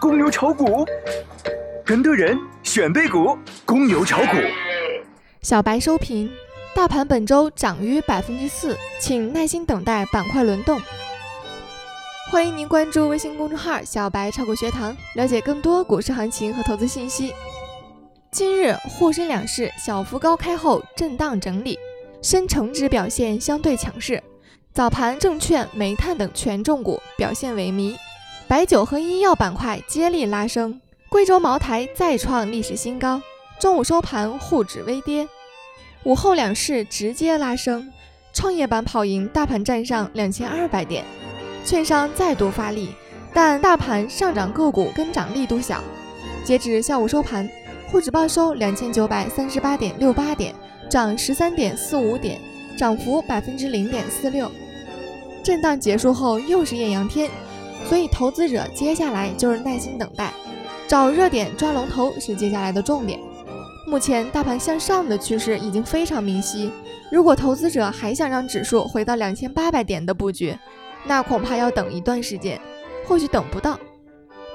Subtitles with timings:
[0.00, 0.86] 公牛炒股，
[1.84, 4.36] 跟对人选对股，公牛炒股。
[5.42, 6.30] 小白收评：
[6.72, 10.80] 大盘本周涨逾百分之四，请耐心等待板块轮动。
[12.30, 17.34] 欢迎您关注微信公众号“小白炒股学堂”，了解更多股市行情和投资信息。
[18.30, 21.76] 今日沪深两市小幅高开后震荡整理，
[22.22, 24.22] 深成指表现相对强势。
[24.72, 27.96] 早盘证券、煤炭等权重股表现萎靡。
[28.48, 33.20] 白酒和医药板块接力拉升，贵州茅台再创历史新高。
[33.60, 35.28] 中午收盘，沪指微跌。
[36.04, 37.92] 午后两市直接拉升，
[38.32, 41.04] 创业板跑赢大盘，站上两千二百点。
[41.62, 42.88] 券商再度发力，
[43.34, 45.84] 但大盘上涨个股跟涨力度小。
[46.42, 47.46] 截至下午收盘，
[47.92, 50.54] 沪指报收两千九百三十八点六八点，
[50.88, 52.40] 涨十三点四五点，
[52.78, 54.50] 涨幅百分之零点四六。
[55.44, 57.30] 震荡结束后又是艳阳天。
[57.86, 60.32] 所以，投资者接下来就是耐心等待，
[60.86, 63.18] 找热点抓龙头是接下来的重点。
[63.86, 66.70] 目前大盘向上的趋势已经非常明晰，
[67.10, 70.54] 如果投资者还想让指数回到两千八百点的布局，
[71.04, 72.60] 那恐怕要等一段时间，
[73.06, 73.78] 或许等不到。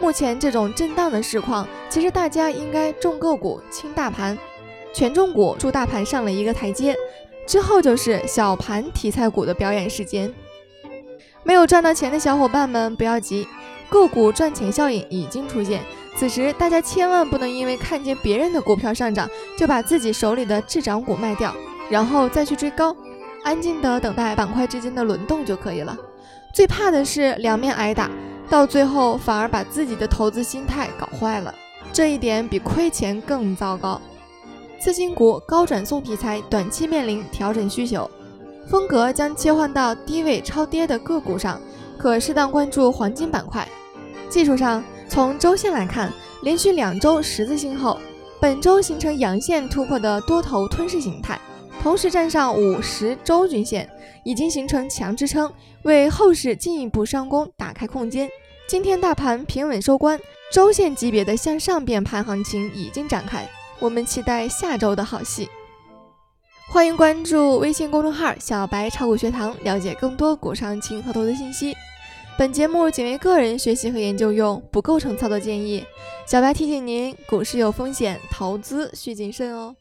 [0.00, 4.36] 目前这种震荡的市况，其实大家应该重个股轻大盘，
[4.92, 6.96] 权重股助大盘上了一个台阶，
[7.46, 10.32] 之后就是小盘题材股的表演时间。
[11.42, 13.46] 没有赚到钱的小伙伴们不要急，
[13.88, 15.82] 个股赚钱效应已经出现。
[16.16, 21.54] 此时大家千万不能因为看见别人的股票上涨，就把自己手里的滞涨股卖掉，
[21.88, 22.94] 然后再去追高，
[23.42, 25.96] 安静的等待板块之间的轮动就可以了。
[26.52, 28.10] 最怕的是两面挨打，
[28.50, 31.54] 到最后反而把自己的投资心态搞坏了，
[31.92, 34.00] 这一点比亏钱更糟糕。
[34.80, 38.10] 次新股高转送题材短期面临调整需求。
[38.68, 41.60] 风格将切换到低位超跌的个股上，
[41.98, 43.66] 可适当关注黄金板块。
[44.28, 47.98] 技术上，从周线来看，连续两周十字星后，
[48.40, 51.40] 本周形成阳线突破的多头吞噬形态，
[51.82, 53.88] 同时站上五十周均线，
[54.24, 58.28] 已经形成强支撑，为后市进一步上攻打开空间。
[58.68, 60.16] 今天大盘平稳收官，
[60.52, 63.48] 周线级别的向上变盘行情已经展开，
[63.80, 65.48] 我们期待下周的好戏。
[66.72, 71.76] 欢迎关注微信公众号“小白炒股学堂”，了解更多股市行情和投资信息。
[72.38, 75.84] 本节目仅为个人学习和研究用，不构成操作建议。
[76.28, 79.74] 小白提醒您，股市有风险，投资需谨慎哦。